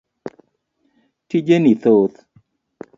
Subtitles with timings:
[1.27, 2.17] Tije ni thoth.